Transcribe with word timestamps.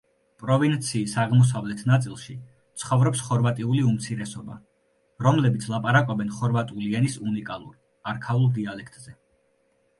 პროვინციის 0.43 1.11
აღმოსავლეთ 1.23 1.83
ნაწილში 1.91 2.33
ცხოვრობს 2.85 3.21
ხორვატიული 3.27 3.85
უმცირესობა, 3.91 4.57
რომლებიც 5.27 5.69
ლაპარაკობენ 5.75 6.35
ხორვატული 6.41 6.91
ენის 7.03 7.23
უნიკალურ, 7.29 7.81
არქაულ 8.15 8.53
დიალექტზე. 8.61 9.19